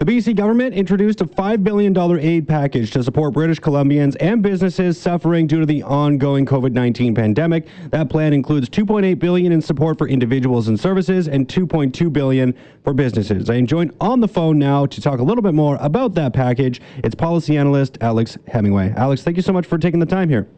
The 0.00 0.06
BC 0.06 0.34
government 0.34 0.74
introduced 0.74 1.20
a 1.20 1.26
$5 1.26 1.62
billion 1.62 1.94
aid 2.20 2.48
package 2.48 2.90
to 2.92 3.02
support 3.02 3.34
British 3.34 3.60
Columbians 3.60 4.16
and 4.18 4.42
businesses 4.42 4.98
suffering 4.98 5.46
due 5.46 5.60
to 5.60 5.66
the 5.66 5.82
ongoing 5.82 6.46
COVID-19 6.46 7.14
pandemic. 7.14 7.66
That 7.90 8.08
plan 8.08 8.32
includes 8.32 8.70
2.8 8.70 9.18
billion 9.18 9.52
in 9.52 9.60
support 9.60 9.98
for 9.98 10.08
individuals 10.08 10.68
and 10.68 10.80
services 10.80 11.28
and 11.28 11.46
2.2 11.46 12.10
billion 12.10 12.54
for 12.82 12.94
businesses. 12.94 13.50
I 13.50 13.56
am 13.56 13.66
joined 13.66 13.94
on 14.00 14.20
the 14.20 14.28
phone 14.28 14.58
now 14.58 14.86
to 14.86 15.02
talk 15.02 15.20
a 15.20 15.22
little 15.22 15.42
bit 15.42 15.52
more 15.52 15.76
about 15.82 16.14
that 16.14 16.32
package. 16.32 16.80
It's 17.04 17.14
policy 17.14 17.58
analyst 17.58 17.98
Alex 18.00 18.38
Hemingway. 18.48 18.94
Alex, 18.96 19.22
thank 19.22 19.36
you 19.36 19.42
so 19.42 19.52
much 19.52 19.66
for 19.66 19.76
taking 19.76 20.00
the 20.00 20.06
time 20.06 20.30
here. 20.30 20.48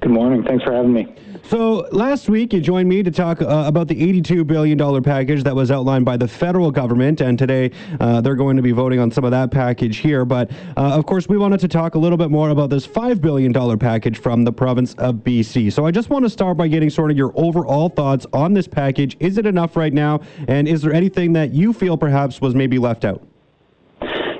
Good 0.00 0.10
morning. 0.10 0.42
Thanks 0.44 0.64
for 0.64 0.72
having 0.72 0.92
me. 0.92 1.14
So 1.44 1.86
last 1.92 2.28
week 2.28 2.52
you 2.52 2.60
joined 2.60 2.88
me 2.88 3.02
to 3.02 3.10
talk 3.10 3.40
uh, 3.40 3.64
about 3.66 3.88
the 3.88 3.94
$82 3.94 4.46
billion 4.46 5.02
package 5.02 5.42
that 5.44 5.54
was 5.54 5.70
outlined 5.70 6.04
by 6.04 6.16
the 6.16 6.26
federal 6.26 6.70
government, 6.70 7.20
and 7.20 7.38
today 7.38 7.70
uh, 8.00 8.20
they're 8.20 8.34
going 8.34 8.56
to 8.56 8.62
be 8.62 8.72
voting 8.72 8.98
on 8.98 9.10
some 9.10 9.24
of 9.24 9.30
that 9.30 9.50
package 9.50 9.98
here. 9.98 10.24
But 10.24 10.50
uh, 10.76 10.96
of 10.96 11.06
course, 11.06 11.28
we 11.28 11.38
wanted 11.38 11.60
to 11.60 11.68
talk 11.68 11.94
a 11.94 11.98
little 11.98 12.18
bit 12.18 12.30
more 12.30 12.50
about 12.50 12.70
this 12.70 12.86
$5 12.86 13.20
billion 13.20 13.78
package 13.78 14.18
from 14.18 14.44
the 14.44 14.52
province 14.52 14.94
of 14.94 15.16
BC. 15.16 15.72
So 15.72 15.86
I 15.86 15.90
just 15.90 16.10
want 16.10 16.24
to 16.24 16.30
start 16.30 16.56
by 16.56 16.68
getting 16.68 16.90
sort 16.90 17.10
of 17.10 17.16
your 17.16 17.32
overall 17.36 17.88
thoughts 17.88 18.26
on 18.32 18.52
this 18.52 18.66
package. 18.66 19.16
Is 19.20 19.38
it 19.38 19.46
enough 19.46 19.76
right 19.76 19.92
now? 19.92 20.20
And 20.48 20.66
is 20.66 20.82
there 20.82 20.92
anything 20.92 21.32
that 21.34 21.52
you 21.52 21.72
feel 21.72 21.96
perhaps 21.96 22.40
was 22.40 22.54
maybe 22.54 22.78
left 22.78 23.04
out? 23.04 23.22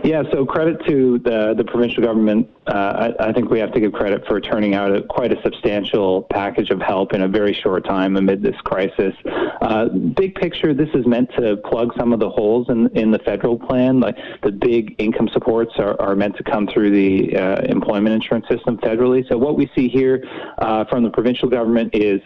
Yeah, 0.07 0.23
so 0.31 0.47
credit 0.47 0.87
to 0.87 1.19
the 1.19 1.55
the 1.57 1.65
provincial 1.65 2.01
government. 2.01 2.49
Uh, 2.65 3.13
I, 3.19 3.29
I, 3.29 3.33
think 3.33 3.51
we 3.51 3.59
have 3.59 3.73
to 3.73 3.81
give 3.81 3.93
credit 3.93 4.25
for 4.29 4.41
turning 4.41 4.73
out 4.73 4.95
a, 4.95 5.03
quite 5.03 5.33
a 5.33 5.43
substantial 5.43 6.23
package 6.31 6.71
of 6.71 6.81
help 6.81 7.13
in 7.13 7.23
a 7.23 7.29
very 7.29 7.53
short 7.53 7.85
time 7.85 8.17
amid 8.17 8.41
this 8.41 8.55
crisis. 8.63 9.15
Uh, 9.61 9.89
big 9.89 10.37
picture, 10.37 10.73
this 10.75 10.89
is 10.95 11.07
meant 11.07 11.31
to 11.37 11.57
plug 11.57 11.93
some 11.99 12.13
of 12.13 12.21
the 12.21 12.31
holes 12.31 12.69
in 12.69 12.87
in 12.97 13.11
the 13.11 13.19
federal 13.19 13.59
plan. 13.59 13.99
Like 13.99 14.17
the 14.45 14.53
big 14.53 14.95
income 14.99 15.29
supports 15.33 15.73
are, 15.79 16.01
are 16.01 16.15
meant 16.15 16.37
to 16.37 16.45
come 16.45 16.69
through 16.69 16.93
the 16.93 17.37
uh, 17.37 17.63
employment 17.63 18.15
insurance 18.15 18.47
system 18.49 18.79
federally. 18.79 19.29
So 19.29 19.37
what 19.37 19.57
we 19.57 19.69
see 19.75 19.89
here 19.89 20.23
uh, 20.59 20.85
from 20.85 21.03
the 21.03 21.11
provincial 21.11 21.49
government 21.49 21.97
is 21.97 22.21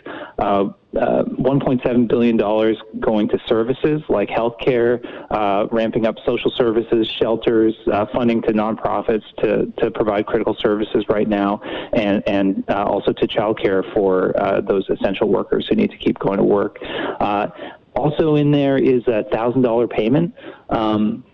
uh, 1.01 1.11
uh, 1.11 1.25
$1.7 1.25 2.09
billion 2.09 2.37
going 3.01 3.29
to 3.29 3.39
services 3.47 4.03
like 4.09 4.29
healthcare, 4.29 5.01
uh, 5.31 5.67
ramping 5.71 6.07
up 6.07 6.17
social 6.25 6.51
services, 6.51 7.11
shelters, 7.19 7.75
uh, 7.93 8.07
funding 8.13 8.43
to 8.43 8.53
nonprofits 8.53 9.25
to, 9.39 9.67
to 9.79 9.91
provide 9.91 10.27
critical 10.27 10.57
services 10.59 11.05
right 11.09 11.29
now, 11.29 11.61
and, 11.93 12.23
and 12.27 12.65
uh, 12.69 12.85
also 12.85 13.13
to 13.13 13.27
childcare 13.27 13.83
for 13.93 14.39
uh, 14.41 14.61
those 14.61 14.89
essential 14.91 15.29
workers 15.29 15.67
who 15.69 15.75
need 15.75 15.91
to 15.91 15.99
keep 15.99 16.19
going 16.19 16.39
to 16.39 16.45
work. 16.45 16.79
Uh, 17.21 17.49
also 17.97 18.37
in 18.37 18.51
there 18.51 18.77
is 18.79 19.03
a 19.09 19.25
$1,000 19.33 19.91
payment. 19.91 20.35
Um, 20.69 21.25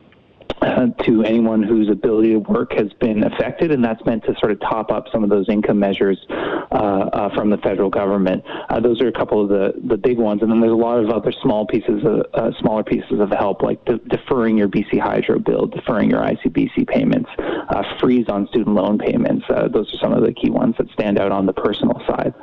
uh, 0.67 0.87
to 1.05 1.23
anyone 1.23 1.63
whose 1.63 1.89
ability 1.89 2.31
to 2.31 2.39
work 2.39 2.73
has 2.73 2.93
been 2.95 3.23
affected, 3.23 3.71
and 3.71 3.85
that's 3.85 4.05
meant 4.05 4.25
to 4.25 4.35
sort 4.41 4.51
of 4.51 4.61
top 4.61 4.91
up 4.91 5.07
some 5.13 5.23
of 5.23 5.31
those 5.31 5.49
income 5.49 5.79
measures 5.79 6.19
uh, 6.29 6.75
uh, 6.75 7.35
from 7.35 7.51
the 7.51 7.57
federal 7.59 7.89
government. 7.89 8.43
Uh, 8.69 8.81
those 8.81 9.01
are 9.01 9.07
a 9.07 9.13
couple 9.13 9.41
of 9.43 9.49
the, 9.49 9.73
the 9.89 9.97
big 9.97 10.19
ones, 10.19 10.43
and 10.43 10.51
then 10.51 10.61
there's 10.61 10.73
a 10.73 10.77
lot 10.77 10.99
of 10.99 11.09
other 11.11 11.33
small 11.41 11.67
pieces 11.67 12.03
of 12.05 12.27
uh, 12.35 12.51
smaller 12.59 12.83
pieces 12.83 13.21
of 13.21 13.31
help, 13.31 13.63
like 13.63 13.83
de- 13.85 13.99
deferring 14.09 14.59
your 14.59 14.69
BC 14.69 14.99
Hydro 14.99 15.39
bill, 15.39 15.67
deferring 15.67 16.11
your 16.11 16.21
ICBC 16.21 16.89
payments, 16.89 17.31
uh, 17.39 17.83
freeze 18.01 18.29
on 18.29 18.49
student 18.49 18.75
loan 18.75 18.99
payments. 18.99 19.47
those 19.73 19.93
are 19.95 19.99
some 20.03 20.13
of 20.13 20.25
the 20.25 20.33
key 20.33 20.51
ones 20.51 20.75
that 20.79 20.91
stand 20.93 21.19
out 21.19 21.31
on 21.31 21.47
the 21.47 21.53
personal 21.53 22.03
side. 22.09 22.35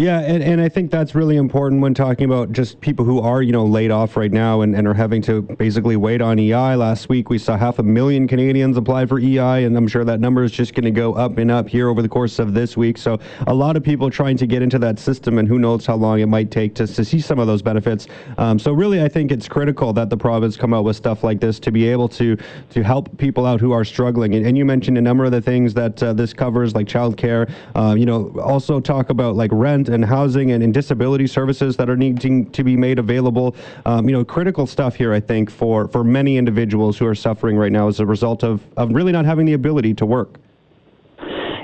Yeah, 0.00 0.20
and, 0.20 0.42
and 0.42 0.62
I 0.62 0.70
think 0.70 0.90
that's 0.90 1.14
really 1.14 1.36
important 1.36 1.82
when 1.82 1.92
talking 1.92 2.24
about 2.24 2.52
just 2.52 2.80
people 2.80 3.04
who 3.04 3.20
are, 3.20 3.42
you 3.42 3.52
know, 3.52 3.66
laid 3.66 3.90
off 3.90 4.16
right 4.16 4.32
now 4.32 4.62
and, 4.62 4.74
and 4.74 4.88
are 4.88 4.94
having 4.94 5.20
to 5.22 5.42
basically 5.42 5.96
wait 5.96 6.22
on 6.22 6.38
EI. 6.38 6.74
Last 6.74 7.10
week 7.10 7.28
we 7.28 7.36
saw 7.36 7.54
half 7.54 7.78
a 7.78 7.82
million 7.82 8.26
Canadians 8.26 8.78
apply 8.78 9.04
for 9.04 9.18
EI, 9.18 9.64
and 9.64 9.76
I'm 9.76 9.86
sure 9.86 10.02
that 10.06 10.18
number 10.18 10.42
is 10.42 10.52
just 10.52 10.72
going 10.72 10.86
to 10.86 10.90
go 10.90 11.12
up 11.12 11.36
and 11.36 11.50
up 11.50 11.68
here 11.68 11.90
over 11.90 12.00
the 12.00 12.08
course 12.08 12.38
of 12.38 12.54
this 12.54 12.78
week. 12.78 12.96
So 12.96 13.18
a 13.46 13.52
lot 13.52 13.76
of 13.76 13.82
people 13.82 14.08
trying 14.08 14.38
to 14.38 14.46
get 14.46 14.62
into 14.62 14.78
that 14.78 14.98
system, 14.98 15.36
and 15.36 15.46
who 15.46 15.58
knows 15.58 15.84
how 15.84 15.96
long 15.96 16.20
it 16.20 16.28
might 16.28 16.50
take 16.50 16.74
to, 16.76 16.86
to 16.86 17.04
see 17.04 17.20
some 17.20 17.38
of 17.38 17.46
those 17.46 17.60
benefits. 17.60 18.06
Um, 18.38 18.58
so 18.58 18.72
really, 18.72 19.02
I 19.02 19.08
think 19.08 19.30
it's 19.30 19.48
critical 19.48 19.92
that 19.92 20.08
the 20.08 20.16
province 20.16 20.56
come 20.56 20.72
out 20.72 20.84
with 20.84 20.96
stuff 20.96 21.22
like 21.22 21.40
this 21.40 21.60
to 21.60 21.70
be 21.70 21.86
able 21.86 22.08
to 22.08 22.38
to 22.70 22.82
help 22.82 23.18
people 23.18 23.44
out 23.44 23.60
who 23.60 23.72
are 23.72 23.84
struggling. 23.84 24.34
And, 24.34 24.46
and 24.46 24.56
you 24.56 24.64
mentioned 24.64 24.96
a 24.96 25.02
number 25.02 25.26
of 25.26 25.32
the 25.32 25.42
things 25.42 25.74
that 25.74 26.02
uh, 26.02 26.14
this 26.14 26.32
covers, 26.32 26.74
like 26.74 26.86
childcare. 26.86 27.52
Uh, 27.74 27.94
you 27.98 28.06
know, 28.06 28.34
also 28.42 28.80
talk 28.80 29.10
about 29.10 29.36
like 29.36 29.50
rent 29.52 29.89
and 29.92 30.04
housing 30.04 30.52
and, 30.52 30.62
and 30.62 30.72
disability 30.74 31.26
services 31.26 31.76
that 31.76 31.88
are 31.90 31.96
needing 31.96 32.50
to 32.50 32.64
be 32.64 32.76
made 32.76 32.98
available. 32.98 33.54
Um, 33.86 34.08
you 34.08 34.14
know, 34.14 34.24
critical 34.24 34.66
stuff 34.66 34.94
here, 34.94 35.12
I 35.12 35.20
think, 35.20 35.50
for, 35.50 35.88
for 35.88 36.04
many 36.04 36.36
individuals 36.36 36.98
who 36.98 37.06
are 37.06 37.14
suffering 37.14 37.56
right 37.56 37.72
now 37.72 37.88
as 37.88 38.00
a 38.00 38.06
result 38.06 38.42
of, 38.42 38.62
of 38.76 38.92
really 38.92 39.12
not 39.12 39.24
having 39.24 39.46
the 39.46 39.54
ability 39.54 39.94
to 39.94 40.06
work. 40.06 40.38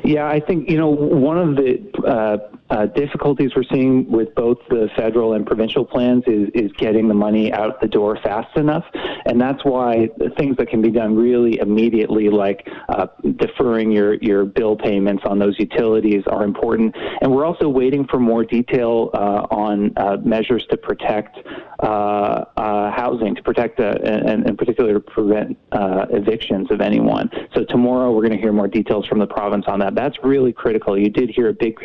Yeah, 0.06 0.28
I 0.28 0.38
think 0.38 0.70
you 0.70 0.78
know 0.78 0.88
one 0.88 1.36
of 1.36 1.56
the 1.56 1.82
uh, 2.06 2.36
uh, 2.70 2.86
difficulties 2.86 3.50
we're 3.56 3.64
seeing 3.72 4.08
with 4.08 4.32
both 4.36 4.58
the 4.70 4.88
federal 4.96 5.32
and 5.32 5.44
provincial 5.44 5.84
plans 5.84 6.22
is 6.28 6.48
is 6.54 6.70
getting 6.78 7.08
the 7.08 7.14
money 7.14 7.52
out 7.52 7.80
the 7.80 7.88
door 7.88 8.16
fast 8.22 8.56
enough, 8.56 8.84
and 9.24 9.40
that's 9.40 9.64
why 9.64 10.08
things 10.38 10.56
that 10.58 10.68
can 10.68 10.80
be 10.80 10.92
done 10.92 11.16
really 11.16 11.58
immediately, 11.58 12.28
like 12.30 12.68
uh, 12.88 13.08
deferring 13.34 13.90
your 13.90 14.14
your 14.14 14.44
bill 14.44 14.76
payments 14.76 15.24
on 15.26 15.40
those 15.40 15.58
utilities, 15.58 16.22
are 16.28 16.44
important. 16.44 16.94
And 17.20 17.32
we're 17.32 17.44
also 17.44 17.68
waiting 17.68 18.06
for 18.06 18.20
more 18.20 18.44
detail 18.44 19.10
uh, 19.12 19.46
on 19.50 19.92
uh, 19.96 20.18
measures 20.24 20.64
to 20.70 20.76
protect 20.76 21.36
uh, 21.81 22.44
housing, 22.91 23.34
to 23.34 23.42
protect 23.42 23.78
and 23.81 24.47
in 24.47 24.56
particular 24.56 24.94
to 24.94 25.00
prevent 25.00 25.56
evictions 25.72 26.70
of 26.70 26.81
anyone. 26.81 27.31
So 27.54 27.64
tomorrow 27.64 28.12
we're 28.12 28.22
going 28.22 28.37
to 28.37 28.41
hear 28.41 28.53
more 28.53 28.69
details 28.69 29.06
from 29.06 29.19
the 29.19 29.26
province 29.26 29.64
on 29.69 29.78
that 29.81 29.94
that's 29.94 30.16
really 30.22 30.53
critical. 30.53 30.98
You 30.98 31.10
did 31.10 31.31
hear 31.31 31.48
a 31.48 31.53
big 31.53 31.76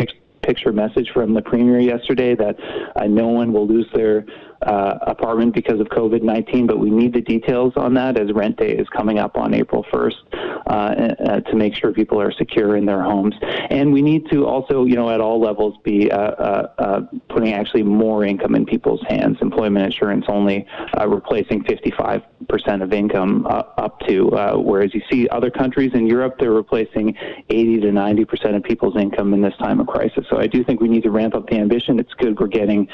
picture 0.42 0.72
message 0.72 1.10
from 1.14 1.34
the 1.34 1.42
premier 1.42 1.80
yesterday 1.80 2.36
that 2.36 2.56
uh, 2.96 3.06
no 3.06 3.28
one 3.28 3.54
will 3.54 3.68
lose 3.68 3.88
their 3.94 4.26
uh, 4.64 4.98
apartment 5.08 5.54
because 5.54 5.80
of 5.80 5.88
COVID 5.88 6.22
19, 6.22 6.68
but 6.68 6.80
we 6.80 6.90
need 6.90 7.14
the 7.14 7.22
details 7.22 7.74
on 7.76 7.94
that 7.96 8.20
as 8.20 8.32
rent 8.34 8.58
day 8.58 8.72
is 8.72 8.88
coming 8.90 9.20
up 9.20 9.38
on 9.38 9.54
April 9.54 9.86
1st 9.92 10.14
uh, 10.34 10.38
uh, 10.38 10.51
to 10.68 11.56
make 11.56 11.76
sure 11.76 11.92
people 11.92 12.20
are 12.20 12.32
secure 12.32 12.76
in 12.76 12.86
their 12.86 13.02
homes. 13.02 13.36
And 13.70 13.94
we 13.94 14.02
need 14.02 14.30
to 14.32 14.46
also, 14.46 14.86
you 14.86 14.96
know, 14.96 15.10
at 15.10 15.22
all 15.22 15.40
levels 15.40 15.78
be 15.84 16.12
uh, 16.12 16.18
uh, 16.18 16.74
uh, 16.78 17.02
putting 17.30 17.54
actually 17.54 17.84
more 17.84 18.24
income 18.24 18.56
in 18.56 18.66
people's 18.66 19.02
hands. 19.08 19.38
Employment 19.42 19.86
insurance 19.86 20.26
only 20.28 20.66
uh 21.00 21.08
replacing 21.08 21.64
55% 21.64 22.24
of 22.52 22.94
income 22.94 23.46
up 23.48 24.00
to, 24.08 24.30
whereas 24.64 24.94
you 24.94 25.02
see 25.10 25.28
other 25.30 25.50
countries 25.50 25.92
in 25.94 26.08
Europe, 26.08 26.36
they're 26.40 26.52
replacing 26.52 27.16
80 27.50 27.82
to 27.82 27.88
90% 27.88 28.56
of 28.56 28.64
people's 28.64 28.96
income 28.98 29.34
in 29.34 29.42
this 29.42 29.56
time 29.58 29.80
of 29.80 29.88
crisis. 29.88 30.26
So 30.30 30.38
I 30.38 30.48
do 30.48 30.64
think 30.64 30.82
we 30.82 30.88
need 30.88 31.04
to 31.04 31.12
ramp 31.12 31.36
up 31.36 31.48
the 31.50 31.58
ambition. 31.58 32.00
It's 32.00 32.14
good 32.16 32.40
we're 32.40 32.48
getting 32.48 32.88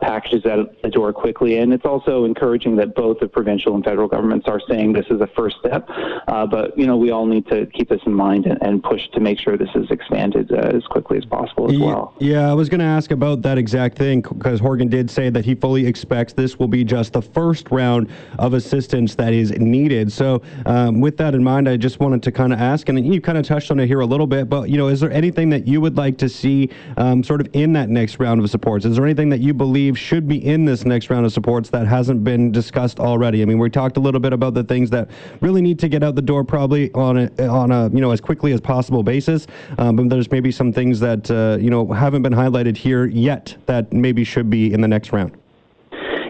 packages 0.00 0.42
that 0.44 0.82
the 0.82 0.90
door 0.90 1.12
quickly. 1.12 1.58
And 1.58 1.72
it's 1.72 1.84
also 1.84 2.24
encouraging 2.24 2.76
that 2.76 2.94
both 2.94 3.18
the 3.20 3.28
provincial 3.28 3.74
and 3.74 3.84
federal 3.84 4.08
governments 4.08 4.46
are 4.48 4.60
saying 4.68 4.92
this 4.92 5.06
is 5.10 5.20
a 5.20 5.26
first 5.36 5.56
step. 5.58 5.88
Uh, 6.28 6.46
but, 6.46 6.76
you 6.78 6.86
know, 6.86 6.96
we 6.96 7.10
all 7.10 7.26
need 7.26 7.46
to 7.48 7.66
keep 7.66 7.88
this 7.88 8.00
in 8.06 8.14
mind 8.14 8.46
and, 8.46 8.60
and 8.62 8.82
push 8.82 9.02
to 9.14 9.20
make 9.20 9.38
sure 9.38 9.56
this 9.56 9.68
is 9.74 9.90
expanded 9.90 10.50
uh, 10.52 10.76
as 10.76 10.84
quickly 10.84 11.18
as 11.18 11.24
possible 11.24 11.70
as 11.70 11.78
well. 11.78 12.14
Yeah, 12.18 12.50
I 12.50 12.54
was 12.54 12.68
going 12.68 12.80
to 12.80 12.86
ask 12.86 13.10
about 13.10 13.42
that 13.42 13.58
exact 13.58 13.96
thing 13.96 14.20
because 14.20 14.60
Horgan 14.60 14.88
did 14.88 15.10
say 15.10 15.30
that 15.30 15.44
he 15.44 15.54
fully 15.54 15.86
expects 15.86 16.32
this 16.32 16.58
will 16.58 16.68
be 16.68 16.84
just 16.84 17.12
the 17.12 17.22
first 17.22 17.70
round 17.70 18.10
of 18.38 18.54
assistance 18.68 19.14
that 19.14 19.32
is 19.32 19.50
needed. 19.52 20.12
So, 20.12 20.42
um, 20.66 21.00
with 21.00 21.16
that 21.18 21.34
in 21.34 21.42
mind, 21.42 21.68
I 21.68 21.76
just 21.76 22.00
wanted 22.00 22.22
to 22.24 22.32
kind 22.32 22.52
of 22.52 22.60
ask, 22.60 22.88
and 22.88 23.14
you 23.14 23.20
kind 23.20 23.38
of 23.38 23.46
touched 23.46 23.70
on 23.70 23.80
it 23.80 23.86
here 23.86 24.00
a 24.00 24.06
little 24.06 24.26
bit, 24.26 24.48
but, 24.48 24.68
you 24.68 24.76
know, 24.76 24.88
is 24.88 25.00
there 25.00 25.10
anything 25.10 25.48
that 25.50 25.66
you 25.66 25.80
would 25.80 25.96
like 25.96 26.18
to 26.18 26.28
see 26.28 26.70
um, 26.96 27.22
sort 27.22 27.40
of 27.40 27.48
in 27.54 27.72
that 27.72 27.88
next 27.88 28.18
round 28.18 28.40
of 28.40 28.50
supports? 28.50 28.84
Is 28.84 28.96
there 28.96 29.04
anything 29.04 29.30
that 29.30 29.40
you 29.40 29.54
believe 29.54 29.98
should 29.98 30.28
be 30.28 30.44
in 30.44 30.64
this 30.64 30.84
next 30.84 31.08
round 31.08 31.24
of 31.24 31.32
supports 31.32 31.70
that 31.70 31.86
hasn't 31.86 32.24
been 32.24 32.52
discussed 32.52 33.00
already? 33.00 33.40
I 33.42 33.46
mean, 33.46 33.58
we 33.58 33.70
talked 33.70 33.96
a 33.96 34.00
little 34.00 34.20
bit 34.20 34.32
about 34.32 34.54
the 34.54 34.64
things 34.64 34.90
that 34.90 35.08
really 35.40 35.62
need 35.62 35.78
to 35.78 35.88
get 35.88 36.02
out 36.02 36.14
the 36.14 36.22
door 36.22 36.44
probably 36.44 36.92
on 36.92 37.16
a, 37.16 37.46
on 37.46 37.70
a 37.70 37.88
you 37.90 38.00
know 38.00 38.10
as 38.10 38.20
quickly 38.20 38.52
as 38.52 38.60
possible 38.60 39.02
basis. 39.02 39.46
Um, 39.78 39.96
but 39.96 40.08
there's 40.08 40.30
maybe 40.30 40.50
some 40.52 40.72
things 40.72 41.00
that 41.00 41.30
uh, 41.30 41.56
you 41.60 41.70
know 41.70 41.86
haven't 41.92 42.22
been 42.22 42.34
highlighted 42.34 42.76
here 42.76 43.06
yet 43.06 43.56
that 43.66 43.92
maybe 43.92 44.24
should 44.24 44.50
be 44.50 44.72
in 44.72 44.80
the 44.80 44.88
next 44.88 45.12
round. 45.12 45.37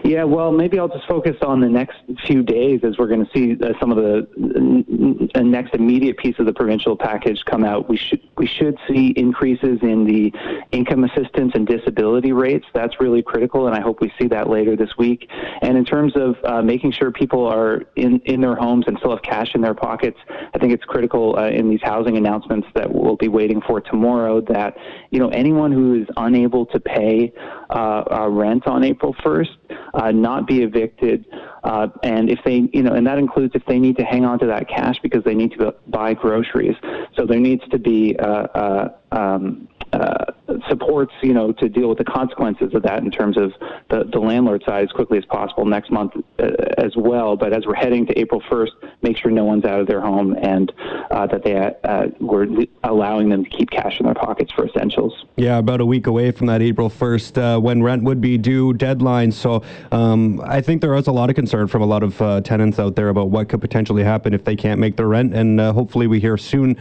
Yeah, 0.09 0.23
well, 0.23 0.51
maybe 0.51 0.79
I'll 0.79 0.87
just 0.87 1.05
focus 1.07 1.35
on 1.43 1.59
the 1.59 1.69
next 1.69 1.97
few 2.25 2.41
days 2.41 2.79
as 2.81 2.97
we're 2.97 3.09
going 3.09 3.23
to 3.23 3.31
see 3.31 3.63
uh, 3.63 3.73
some 3.79 3.91
of 3.91 3.97
the 3.97 5.29
uh, 5.35 5.41
next 5.41 5.75
immediate 5.75 6.17
piece 6.17 6.33
of 6.39 6.47
the 6.47 6.53
provincial 6.53 6.97
package 6.97 7.39
come 7.45 7.63
out. 7.63 7.87
We 7.87 7.95
should 7.95 8.19
we 8.35 8.47
should 8.47 8.75
see 8.87 9.13
increases 9.15 9.77
in 9.83 10.05
the 10.05 10.33
income 10.71 11.03
assistance 11.03 11.51
and 11.53 11.67
disability 11.67 12.31
rates. 12.31 12.65
That's 12.73 12.99
really 12.99 13.21
critical, 13.21 13.67
and 13.67 13.75
I 13.75 13.81
hope 13.81 14.01
we 14.01 14.11
see 14.19 14.27
that 14.29 14.49
later 14.49 14.75
this 14.75 14.89
week. 14.97 15.29
And 15.61 15.77
in 15.77 15.85
terms 15.85 16.13
of 16.15 16.37
uh, 16.43 16.63
making 16.63 16.93
sure 16.93 17.11
people 17.11 17.45
are 17.45 17.83
in 17.95 18.19
in 18.25 18.41
their 18.41 18.55
homes 18.55 18.85
and 18.87 18.97
still 18.97 19.11
have 19.11 19.21
cash 19.21 19.53
in 19.53 19.61
their 19.61 19.75
pockets, 19.75 20.17
I 20.55 20.57
think 20.57 20.73
it's 20.73 20.85
critical 20.85 21.37
uh, 21.37 21.49
in 21.49 21.69
these 21.69 21.83
housing 21.83 22.17
announcements 22.17 22.67
that 22.73 22.91
we'll 22.91 23.15
be 23.15 23.27
waiting 23.27 23.61
for 23.61 23.79
tomorrow. 23.79 24.41
That 24.41 24.75
you 25.11 25.19
know 25.19 25.29
anyone 25.29 25.71
who 25.71 26.01
is 26.01 26.07
unable 26.17 26.65
to 26.65 26.79
pay 26.79 27.31
uh, 27.69 28.27
rent 28.27 28.65
on 28.65 28.83
April 28.83 29.13
1st 29.23 29.49
uh, 29.99 30.11
not 30.11 30.47
be 30.47 30.63
evicted, 30.63 31.25
uh, 31.63 31.87
and 32.03 32.29
if 32.29 32.39
they, 32.45 32.69
you 32.73 32.81
know, 32.81 32.93
and 32.93 33.05
that 33.05 33.17
includes 33.17 33.53
if 33.53 33.65
they 33.65 33.79
need 33.79 33.97
to 33.97 34.03
hang 34.03 34.23
on 34.23 34.39
to 34.39 34.45
that 34.45 34.69
cash 34.69 34.95
because 35.03 35.23
they 35.25 35.35
need 35.35 35.51
to 35.51 35.75
buy 35.87 36.13
groceries. 36.13 36.75
So 37.15 37.25
there 37.25 37.39
needs 37.39 37.63
to 37.69 37.77
be 37.77 38.15
uh, 38.17 38.25
uh, 38.25 38.89
um, 39.11 39.67
uh, 39.91 40.25
supports, 40.69 41.11
you 41.21 41.33
know, 41.33 41.51
to 41.51 41.67
deal 41.67 41.89
with 41.89 41.97
the 41.97 42.03
consequences 42.03 42.73
of 42.73 42.83
that 42.83 43.03
in 43.03 43.11
terms 43.11 43.37
of 43.37 43.51
the, 43.89 44.07
the 44.11 44.19
landlord 44.19 44.63
side 44.65 44.83
as 44.83 44.91
quickly 44.91 45.17
as 45.17 45.25
possible 45.25 45.65
next 45.65 45.91
month 45.91 46.13
uh, 46.39 46.47
as 46.77 46.95
well. 46.95 47.35
But 47.35 47.53
as 47.53 47.65
we're 47.65 47.75
heading 47.75 48.05
to 48.05 48.17
April 48.17 48.41
1st, 48.49 48.69
make 49.01 49.17
sure 49.17 49.31
no 49.31 49.45
one's 49.45 49.65
out 49.65 49.79
of 49.79 49.87
their 49.87 50.01
home 50.01 50.35
and 50.41 50.71
uh, 51.11 51.27
that 51.27 51.43
they 51.43 51.55
uh, 51.57 52.07
we're 52.19 52.47
allowing 52.83 53.29
them 53.29 53.43
to 53.43 53.49
keep 53.49 53.69
cash 53.71 53.99
in 53.99 54.05
their 54.05 54.15
pockets 54.15 54.51
for 54.51 54.65
essentials. 54.65 55.25
Yeah, 55.39 55.57
about 55.57 55.79
a 55.79 55.85
week 55.85 56.07
away 56.07 56.31
from 56.31 56.47
that 56.47 56.61
April 56.61 56.89
1st 56.89 57.37
uh, 57.55 57.61
when 57.61 57.81
rent 57.81 58.03
would 58.03 58.19
be 58.19 58.37
due 58.37 58.73
deadline. 58.73 59.31
So 59.31 59.63
um, 59.89 60.41
I 60.41 60.59
think 60.59 60.81
there 60.81 60.93
is 60.95 61.07
a 61.07 61.13
lot 61.13 61.29
of 61.29 61.37
concern 61.37 61.67
from 61.67 61.81
a 61.81 61.85
lot 61.85 62.03
of 62.03 62.21
uh, 62.21 62.41
tenants 62.41 62.77
out 62.77 62.97
there 62.97 63.07
about 63.07 63.29
what 63.29 63.47
could 63.47 63.61
potentially 63.61 64.03
happen 64.03 64.33
if 64.33 64.43
they 64.43 64.57
can't 64.57 64.81
make 64.81 64.97
their 64.97 65.07
rent. 65.07 65.33
And 65.33 65.61
uh, 65.61 65.71
hopefully 65.71 66.07
we 66.07 66.19
hear 66.19 66.35
sooner 66.35 66.75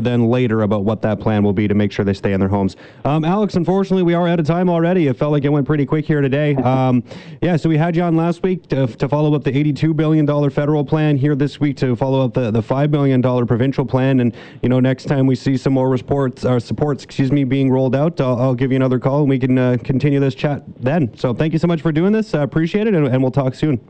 than 0.00 0.28
later 0.28 0.62
about 0.62 0.84
what 0.84 1.02
that 1.02 1.18
plan 1.18 1.42
will 1.42 1.52
be 1.52 1.66
to 1.66 1.74
make 1.74 1.90
sure 1.90 2.04
they 2.04 2.14
stay 2.14 2.32
in 2.32 2.38
their 2.38 2.48
homes. 2.48 2.76
Um, 3.04 3.24
Alex, 3.24 3.56
unfortunately, 3.56 4.04
we 4.04 4.14
are 4.14 4.28
out 4.28 4.38
of 4.38 4.46
time 4.46 4.70
already. 4.70 5.08
It 5.08 5.16
felt 5.16 5.32
like 5.32 5.44
it 5.44 5.48
went 5.48 5.66
pretty 5.66 5.84
quick 5.84 6.06
here 6.06 6.20
today. 6.20 6.56
Um, 6.74 7.04
yeah, 7.40 7.56
so 7.56 7.68
we 7.68 7.76
had 7.76 7.94
you 7.94 8.02
on 8.02 8.16
last 8.16 8.42
week 8.42 8.68
to, 8.68 8.86
to 8.86 9.08
follow 9.08 9.34
up 9.34 9.44
the 9.44 9.52
$82 9.52 9.94
billion 9.94 10.26
federal 10.50 10.84
plan, 10.84 11.16
here 11.16 11.36
this 11.36 11.60
week 11.60 11.76
to 11.76 11.94
follow 11.94 12.24
up 12.24 12.34
the, 12.34 12.50
the 12.50 12.62
$5 12.62 12.90
billion 12.90 13.22
provincial 13.22 13.84
plan. 13.84 14.18
And, 14.20 14.34
you 14.60 14.68
know, 14.68 14.80
next 14.80 15.04
time 15.04 15.26
we 15.26 15.36
see 15.36 15.56
some 15.56 15.72
more 15.72 15.88
reports, 15.88 16.44
or 16.44 16.58
supports, 16.58 17.04
excuse 17.04 17.30
me, 17.30 17.44
being 17.44 17.70
rolled 17.70 17.94
out, 18.04 18.20
I'll, 18.20 18.38
I'll 18.40 18.54
give 18.54 18.70
you 18.70 18.76
another 18.76 18.98
call 18.98 19.20
and 19.20 19.28
we 19.28 19.38
can 19.38 19.56
uh, 19.58 19.76
continue 19.82 20.20
this 20.20 20.34
chat 20.34 20.62
then. 20.80 21.16
So 21.16 21.34
thank 21.34 21.52
you 21.52 21.58
so 21.58 21.66
much 21.66 21.82
for 21.82 21.92
doing 21.92 22.12
this. 22.12 22.34
I 22.34 22.42
appreciate 22.42 22.86
it, 22.86 22.94
and, 22.94 23.06
and 23.06 23.22
we'll 23.22 23.32
talk 23.32 23.54
soon. 23.54 23.80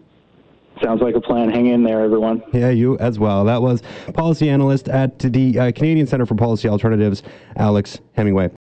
Sounds 0.83 1.01
like 1.01 1.15
a 1.15 1.21
plan. 1.21 1.51
Hang 1.51 1.67
in 1.67 1.85
there, 1.85 2.01
everyone. 2.01 2.43
Yeah, 2.53 2.71
you 2.71 2.99
as 2.99 3.19
well. 3.19 3.45
That 3.45 3.63
was 3.63 3.83
policy 4.13 4.49
analyst 4.49 4.89
at 4.89 5.19
the 5.21 5.59
uh, 5.59 5.73
Canadian 5.73 6.07
Center 6.07 6.27
for 6.27 6.35
Policy 6.35 6.69
Alternatives, 6.69 7.23
Alex 7.57 8.01
Hemingway. 8.15 8.51